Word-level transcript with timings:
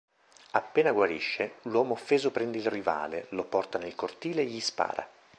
Appena 0.53 0.93
guarisce, 0.93 1.57
l'uomo 1.65 1.93
offeso 1.93 2.31
prende 2.31 2.57
il 2.57 2.65
rivale, 2.65 3.27
lo 3.29 3.43
porta 3.45 3.77
nel 3.77 3.93
cortile 3.93 4.41
e 4.41 4.45
gli 4.45 4.59
spara. 4.59 5.07